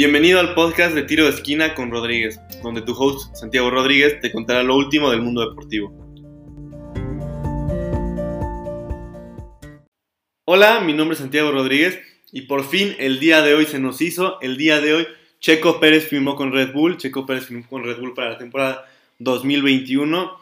Bienvenido 0.00 0.40
al 0.40 0.54
podcast 0.54 0.94
de 0.94 1.02
Tiro 1.02 1.24
de 1.24 1.30
Esquina 1.32 1.74
con 1.74 1.90
Rodríguez, 1.90 2.40
donde 2.62 2.80
tu 2.80 2.94
host 2.94 3.36
Santiago 3.36 3.68
Rodríguez 3.68 4.18
te 4.22 4.32
contará 4.32 4.62
lo 4.62 4.74
último 4.74 5.10
del 5.10 5.20
mundo 5.20 5.46
deportivo. 5.46 5.92
Hola, 10.46 10.80
mi 10.80 10.94
nombre 10.94 11.12
es 11.12 11.18
Santiago 11.18 11.52
Rodríguez 11.52 12.00
y 12.32 12.46
por 12.46 12.66
fin 12.66 12.96
el 12.98 13.20
día 13.20 13.42
de 13.42 13.52
hoy 13.52 13.66
se 13.66 13.78
nos 13.78 14.00
hizo. 14.00 14.40
El 14.40 14.56
día 14.56 14.80
de 14.80 14.94
hoy 14.94 15.06
Checo 15.38 15.80
Pérez 15.80 16.08
firmó 16.08 16.34
con 16.34 16.50
Red 16.50 16.72
Bull. 16.72 16.96
Checo 16.96 17.26
Pérez 17.26 17.44
firmó 17.44 17.68
con 17.68 17.84
Red 17.84 17.98
Bull 17.98 18.14
para 18.14 18.30
la 18.30 18.38
temporada 18.38 18.88
2021. 19.18 20.32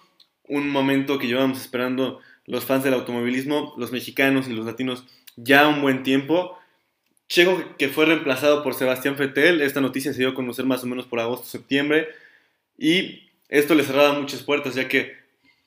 Un 0.44 0.70
momento 0.70 1.18
que 1.18 1.26
llevamos 1.26 1.60
esperando 1.60 2.20
los 2.46 2.64
fans 2.64 2.84
del 2.84 2.94
automovilismo, 2.94 3.74
los 3.76 3.90
mexicanos 3.90 4.46
y 4.46 4.52
los 4.52 4.66
latinos 4.66 5.02
ya 5.34 5.66
un 5.66 5.82
buen 5.82 6.04
tiempo. 6.04 6.56
Checo 7.28 7.62
que 7.76 7.88
fue 7.88 8.06
reemplazado 8.06 8.62
por 8.62 8.74
Sebastián 8.74 9.16
Vettel, 9.16 9.60
esta 9.60 9.80
noticia 9.80 10.12
se 10.12 10.20
dio 10.20 10.30
a 10.30 10.34
conocer 10.34 10.64
más 10.64 10.82
o 10.82 10.86
menos 10.86 11.06
por 11.06 11.20
agosto-septiembre 11.20 12.08
y 12.78 13.28
esto 13.48 13.74
le 13.74 13.84
cerraba 13.84 14.18
muchas 14.18 14.42
puertas 14.42 14.74
ya 14.74 14.88
que 14.88 15.16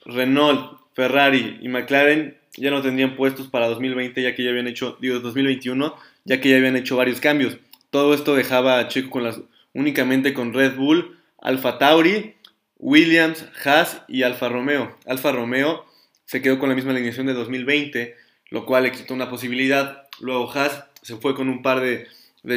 Renault, 0.05 0.79
Ferrari 0.93 1.59
y 1.61 1.67
McLaren 1.67 2.37
ya 2.57 2.71
no 2.71 2.81
tendrían 2.81 3.15
puestos 3.15 3.47
para 3.47 3.67
2020 3.67 4.21
ya 4.21 4.35
que 4.35 4.43
ya 4.43 4.49
habían 4.49 4.67
hecho, 4.67 4.97
digo 4.99 5.19
2021, 5.19 5.95
ya 6.25 6.41
que 6.41 6.49
ya 6.49 6.57
habían 6.57 6.75
hecho 6.75 6.97
varios 6.97 7.19
cambios. 7.19 7.57
Todo 7.91 8.13
esto 8.13 8.35
dejaba 8.35 8.79
a 8.79 8.87
Checo 8.87 9.09
con 9.09 9.23
las, 9.23 9.39
únicamente 9.73 10.33
con 10.33 10.53
Red 10.53 10.75
Bull, 10.75 11.17
Alfa 11.39 11.77
Tauri, 11.77 12.35
Williams, 12.77 13.45
Haas 13.63 14.01
y 14.07 14.23
Alfa 14.23 14.49
Romeo. 14.49 14.97
Alfa 15.05 15.31
Romeo 15.31 15.85
se 16.25 16.41
quedó 16.41 16.57
con 16.57 16.69
la 16.69 16.75
misma 16.75 16.91
alineación 16.91 17.27
de 17.27 17.33
2020, 17.33 18.15
lo 18.49 18.65
cual 18.65 18.83
le 18.83 18.91
quitó 18.91 19.13
una 19.13 19.29
posibilidad. 19.29 20.07
Luego 20.21 20.51
Haas 20.51 20.85
se 21.01 21.17
fue 21.17 21.35
con 21.35 21.49
un 21.49 21.61
par 21.61 21.81
de, 21.81 22.07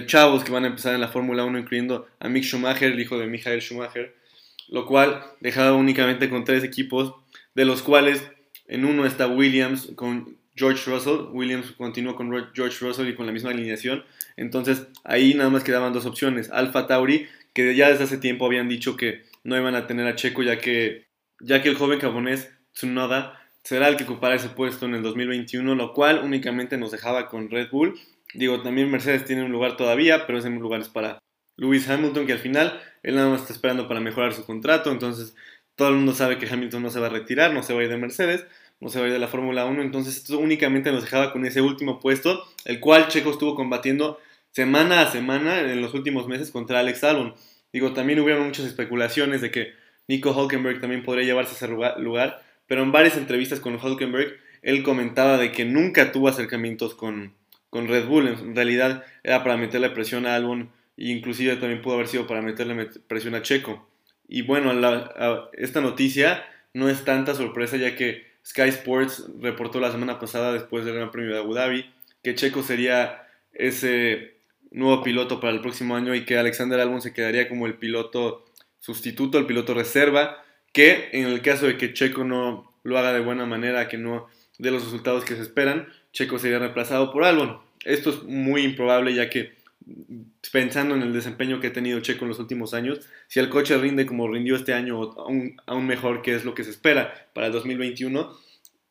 chavos 0.06 0.44
que 0.44 0.52
van 0.52 0.64
a 0.64 0.68
empezar 0.68 0.94
en 0.94 1.00
la 1.00 1.08
Fórmula 1.08 1.44
1, 1.44 1.58
incluyendo 1.58 2.06
a 2.20 2.28
Mick 2.28 2.44
Schumacher, 2.44 2.92
el 2.92 3.00
hijo 3.00 3.18
de 3.18 3.26
Michael 3.26 3.60
Schumacher, 3.60 4.14
lo 4.68 4.86
cual 4.86 5.22
dejaba 5.40 5.74
únicamente 5.74 6.30
con 6.30 6.44
tres 6.44 6.64
equipos, 6.64 7.14
de 7.54 7.64
los 7.64 7.82
cuales 7.82 8.26
en 8.66 8.84
uno 8.84 9.06
está 9.06 9.26
Williams 9.26 9.92
con 9.94 10.36
George 10.56 10.90
Russell, 10.90 11.28
Williams 11.32 11.72
continuó 11.72 12.14
con 12.14 12.30
George 12.54 12.78
Russell 12.80 13.08
y 13.08 13.14
con 13.14 13.26
la 13.26 13.32
misma 13.32 13.50
alineación, 13.50 14.04
entonces 14.36 14.86
ahí 15.02 15.34
nada 15.34 15.50
más 15.50 15.64
quedaban 15.64 15.92
dos 15.92 16.06
opciones, 16.06 16.50
Alfa 16.50 16.86
Tauri, 16.86 17.26
que 17.52 17.74
ya 17.74 17.90
desde 17.90 18.04
hace 18.04 18.18
tiempo 18.18 18.46
habían 18.46 18.68
dicho 18.68 18.96
que 18.96 19.24
no 19.42 19.56
iban 19.56 19.74
a 19.74 19.86
tener 19.86 20.06
a 20.06 20.14
Checo 20.14 20.42
ya 20.42 20.58
que, 20.58 21.06
ya 21.40 21.62
que 21.62 21.68
el 21.68 21.76
joven 21.76 22.00
japonés 22.00 22.50
Tsunoda 22.72 23.43
será 23.64 23.88
el 23.88 23.96
que 23.96 24.04
ocupará 24.04 24.36
ese 24.36 24.50
puesto 24.50 24.86
en 24.86 24.94
el 24.94 25.02
2021, 25.02 25.74
lo 25.74 25.92
cual 25.92 26.20
únicamente 26.22 26.76
nos 26.78 26.92
dejaba 26.92 27.28
con 27.28 27.50
Red 27.50 27.70
Bull 27.70 27.98
Digo, 28.34 28.62
también 28.62 28.90
Mercedes 28.90 29.24
tiene 29.24 29.44
un 29.44 29.52
lugar 29.52 29.76
todavía, 29.76 30.26
pero 30.26 30.38
ese 30.38 30.50
lugar 30.50 30.80
es 30.80 30.88
para 30.88 31.20
Lewis 31.56 31.88
Hamilton, 31.88 32.26
que 32.26 32.32
al 32.32 32.40
final 32.40 32.80
él 33.04 33.14
nada 33.14 33.30
más 33.30 33.42
está 33.42 33.52
esperando 33.52 33.86
para 33.86 34.00
mejorar 34.00 34.34
su 34.34 34.44
contrato. 34.44 34.90
Entonces, 34.90 35.36
todo 35.76 35.88
el 35.88 35.94
mundo 35.94 36.14
sabe 36.14 36.36
que 36.38 36.48
Hamilton 36.48 36.82
no 36.82 36.90
se 36.90 36.98
va 36.98 37.06
a 37.06 37.10
retirar, 37.10 37.54
no 37.54 37.62
se 37.62 37.72
va 37.72 37.80
a 37.80 37.84
ir 37.84 37.88
de 37.88 37.96
Mercedes, 37.96 38.44
no 38.80 38.88
se 38.88 38.98
va 38.98 39.04
a 39.04 39.08
ir 39.08 39.12
de 39.12 39.20
la 39.20 39.28
Fórmula 39.28 39.66
1. 39.66 39.82
Entonces, 39.82 40.16
esto 40.16 40.38
únicamente 40.38 40.90
nos 40.90 41.04
dejaba 41.04 41.32
con 41.32 41.46
ese 41.46 41.60
último 41.60 42.00
puesto, 42.00 42.44
el 42.64 42.80
cual 42.80 43.06
Checo 43.06 43.30
estuvo 43.30 43.54
combatiendo 43.54 44.18
semana 44.50 45.02
a 45.02 45.12
semana 45.12 45.60
en 45.60 45.80
los 45.80 45.94
últimos 45.94 46.26
meses 46.26 46.50
contra 46.50 46.80
Alex 46.80 47.04
Albon. 47.04 47.34
Digo, 47.72 47.92
también 47.92 48.18
hubieron 48.18 48.46
muchas 48.46 48.66
especulaciones 48.66 49.40
de 49.42 49.52
que 49.52 49.74
Nico 50.08 50.32
Hulkenberg 50.32 50.80
también 50.80 51.04
podría 51.04 51.24
llevarse 51.24 51.54
ese 51.54 51.68
lugar, 51.68 52.42
pero 52.66 52.82
en 52.82 52.92
varias 52.92 53.16
entrevistas 53.16 53.60
con 53.60 53.74
Hulkenberg, 53.82 54.38
él 54.62 54.82
comentaba 54.82 55.36
de 55.36 55.52
que 55.52 55.64
nunca 55.64 56.12
tuvo 56.12 56.28
acercamientos 56.28 56.94
con, 56.94 57.34
con 57.70 57.88
Red 57.88 58.06
Bull. 58.06 58.28
En 58.28 58.56
realidad 58.56 59.04
era 59.22 59.42
para 59.42 59.56
meterle 59.56 59.90
presión 59.90 60.26
a 60.26 60.34
Albon 60.34 60.70
e 60.96 61.10
inclusive 61.10 61.56
también 61.56 61.82
pudo 61.82 61.94
haber 61.94 62.08
sido 62.08 62.26
para 62.26 62.42
meterle 62.42 62.88
presión 63.06 63.34
a 63.34 63.42
Checo. 63.42 63.86
Y 64.26 64.42
bueno, 64.42 64.72
esta 65.52 65.80
noticia 65.80 66.44
no 66.72 66.88
es 66.88 67.04
tanta 67.04 67.34
sorpresa 67.34 67.76
ya 67.76 67.94
que 67.94 68.26
Sky 68.44 68.68
Sports 68.68 69.26
reportó 69.40 69.80
la 69.80 69.92
semana 69.92 70.18
pasada 70.18 70.52
después 70.52 70.84
del 70.84 70.94
Gran 70.94 71.10
Premio 71.10 71.34
de 71.34 71.40
Abu 71.40 71.54
Dhabi 71.54 71.94
que 72.24 72.34
Checo 72.34 72.62
sería 72.62 73.28
ese 73.52 74.38
nuevo 74.72 75.04
piloto 75.04 75.38
para 75.38 75.52
el 75.52 75.60
próximo 75.60 75.94
año 75.94 76.14
y 76.14 76.24
que 76.24 76.38
Alexander 76.38 76.80
Albon 76.80 77.02
se 77.02 77.12
quedaría 77.12 77.48
como 77.48 77.66
el 77.66 77.74
piloto 77.74 78.46
sustituto, 78.80 79.38
el 79.38 79.46
piloto 79.46 79.74
reserva, 79.74 80.42
que 80.74 81.08
en 81.12 81.26
el 81.26 81.40
caso 81.40 81.66
de 81.66 81.78
que 81.78 81.94
Checo 81.94 82.24
no 82.24 82.74
lo 82.82 82.98
haga 82.98 83.14
de 83.14 83.20
buena 83.20 83.46
manera, 83.46 83.88
que 83.88 83.96
no 83.96 84.26
dé 84.58 84.70
los 84.70 84.84
resultados 84.84 85.24
que 85.24 85.36
se 85.36 85.42
esperan, 85.42 85.88
Checo 86.12 86.38
sería 86.38 86.58
reemplazado 86.58 87.12
por 87.12 87.24
Albon. 87.24 87.58
Esto 87.84 88.10
es 88.10 88.24
muy 88.24 88.62
improbable 88.62 89.14
ya 89.14 89.30
que 89.30 89.54
pensando 90.52 90.94
en 90.94 91.02
el 91.02 91.12
desempeño 91.12 91.60
que 91.60 91.68
ha 91.68 91.72
tenido 91.72 92.00
Checo 92.00 92.24
en 92.24 92.30
los 92.30 92.40
últimos 92.40 92.74
años, 92.74 93.00
si 93.28 93.38
el 93.38 93.48
coche 93.48 93.78
rinde 93.78 94.04
como 94.04 94.28
rindió 94.28 94.56
este 94.56 94.74
año 94.74 95.00
aún, 95.16 95.56
aún 95.66 95.86
mejor 95.86 96.22
que 96.22 96.34
es 96.34 96.44
lo 96.44 96.54
que 96.54 96.64
se 96.64 96.70
espera 96.70 97.28
para 97.34 97.46
el 97.46 97.52
2021, 97.52 98.36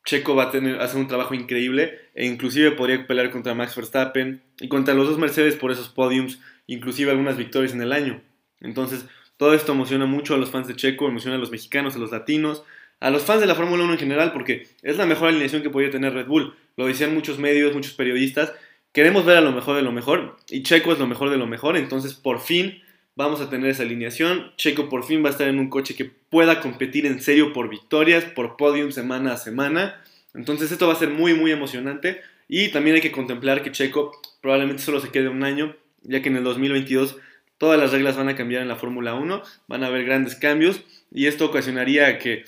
Checo 0.05 0.35
va 0.35 0.43
a 0.43 0.51
tener, 0.51 0.79
hacer 0.79 0.99
un 0.99 1.07
trabajo 1.07 1.33
increíble 1.33 1.99
e 2.13 2.25
inclusive 2.25 2.71
podría 2.71 3.05
pelear 3.05 3.29
contra 3.29 3.55
Max 3.55 3.75
Verstappen 3.75 4.41
y 4.59 4.69
contra 4.69 4.93
los 4.93 5.09
dos 5.09 5.17
Mercedes 5.17 5.55
por 5.55 5.71
esos 5.71 5.89
podiums, 5.89 6.39
inclusive 6.65 7.11
algunas 7.11 7.35
victorias 7.35 7.73
en 7.73 7.81
el 7.81 7.91
año. 7.91 8.21
Entonces, 8.61 9.05
todo 9.43 9.53
esto 9.53 9.73
emociona 9.73 10.05
mucho 10.05 10.35
a 10.35 10.37
los 10.37 10.51
fans 10.51 10.69
de 10.69 10.75
Checo, 10.75 11.07
emociona 11.07 11.35
a 11.35 11.39
los 11.39 11.51
mexicanos, 11.51 11.95
a 11.95 11.99
los 11.99 12.11
latinos, 12.11 12.63
a 13.01 13.09
los 13.09 13.23
fans 13.23 13.41
de 13.41 13.47
la 13.47 13.55
Fórmula 13.55 13.83
1 13.83 13.91
en 13.91 13.99
general, 13.99 14.31
porque 14.31 14.69
es 14.81 14.95
la 14.95 15.05
mejor 15.05 15.27
alineación 15.27 15.61
que 15.61 15.69
podía 15.69 15.91
tener 15.91 16.13
Red 16.13 16.27
Bull. 16.27 16.55
Lo 16.77 16.87
decían 16.87 17.13
muchos 17.13 17.39
medios, 17.39 17.73
muchos 17.73 17.93
periodistas, 17.93 18.53
Queremos 18.93 19.25
ver 19.25 19.37
a 19.37 19.41
lo 19.41 19.51
mejor 19.51 19.75
de 19.75 19.81
lo 19.81 19.91
mejor 19.91 20.37
y 20.49 20.61
Checo 20.61 20.93
es 20.93 20.99
lo 20.99 21.07
mejor 21.07 21.31
de 21.31 21.37
lo 21.37 21.47
mejor, 21.47 21.77
entonces 21.77 22.13
por 22.13 22.39
fin 22.39 22.83
vamos 23.15 23.41
a 23.41 23.49
tener 23.49 23.71
esa 23.71 23.81
alineación. 23.81 24.51
Checo 24.55 24.87
por 24.87 25.03
fin 25.03 25.23
va 25.23 25.29
a 25.29 25.31
estar 25.31 25.47
en 25.47 25.57
un 25.57 25.71
coche 25.71 25.95
que 25.95 26.05
pueda 26.05 26.61
competir 26.61 27.07
en 27.07 27.19
serio 27.19 27.53
por 27.53 27.69
victorias, 27.69 28.23
por 28.23 28.55
podium 28.55 28.91
semana 28.91 29.33
a 29.33 29.37
semana. 29.37 29.99
Entonces 30.35 30.71
esto 30.71 30.85
va 30.85 30.93
a 30.93 30.97
ser 30.97 31.09
muy 31.09 31.33
muy 31.33 31.51
emocionante 31.51 32.21
y 32.47 32.67
también 32.67 32.95
hay 32.95 33.01
que 33.01 33.11
contemplar 33.11 33.63
que 33.63 33.71
Checo 33.71 34.11
probablemente 34.41 34.83
solo 34.83 34.99
se 34.99 35.09
quede 35.09 35.27
un 35.27 35.43
año, 35.43 35.75
ya 36.03 36.21
que 36.21 36.29
en 36.29 36.37
el 36.37 36.43
2022 36.43 37.17
todas 37.57 37.79
las 37.79 37.91
reglas 37.91 38.17
van 38.17 38.29
a 38.29 38.35
cambiar 38.35 38.61
en 38.61 38.67
la 38.67 38.75
Fórmula 38.75 39.13
1, 39.13 39.41
van 39.67 39.83
a 39.83 39.87
haber 39.87 40.05
grandes 40.05 40.35
cambios 40.35 40.83
y 41.11 41.27
esto 41.27 41.45
ocasionaría 41.45 42.19
que 42.19 42.45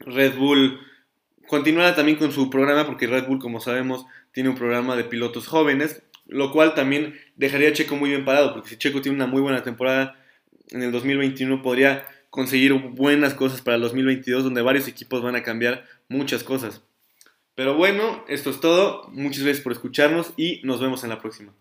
Red 0.00 0.36
Bull 0.36 0.80
continuara 1.46 1.94
también 1.94 2.18
con 2.18 2.32
su 2.32 2.50
programa, 2.50 2.86
porque 2.86 3.06
Red 3.06 3.26
Bull, 3.26 3.38
como 3.38 3.60
sabemos, 3.60 4.06
tiene 4.32 4.48
un 4.48 4.56
programa 4.56 4.96
de 4.96 5.04
pilotos 5.04 5.46
jóvenes, 5.46 6.02
lo 6.26 6.50
cual 6.52 6.74
también 6.74 7.14
dejaría 7.36 7.68
a 7.68 7.72
Checo 7.72 7.96
muy 7.96 8.10
bien 8.10 8.24
parado, 8.24 8.52
porque 8.52 8.70
si 8.70 8.76
Checo 8.76 9.02
tiene 9.02 9.16
una 9.16 9.26
muy 9.26 9.42
buena 9.42 9.62
temporada 9.62 10.16
en 10.70 10.82
el 10.82 10.92
2021, 10.92 11.62
podría 11.62 12.06
conseguir 12.30 12.72
buenas 12.72 13.34
cosas 13.34 13.60
para 13.60 13.76
el 13.76 13.82
2022, 13.82 14.44
donde 14.44 14.62
varios 14.62 14.88
equipos 14.88 15.22
van 15.22 15.36
a 15.36 15.42
cambiar 15.42 15.84
muchas 16.08 16.42
cosas. 16.42 16.82
Pero 17.54 17.74
bueno, 17.74 18.24
esto 18.28 18.48
es 18.48 18.60
todo. 18.60 19.08
Muchas 19.10 19.42
gracias 19.42 19.62
por 19.62 19.72
escucharnos 19.72 20.32
y 20.38 20.62
nos 20.64 20.80
vemos 20.80 21.04
en 21.04 21.10
la 21.10 21.20
próxima. 21.20 21.52